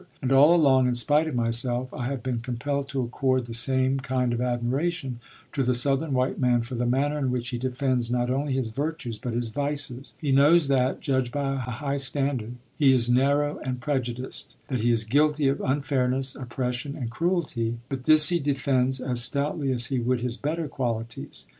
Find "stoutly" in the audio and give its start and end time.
19.21-19.71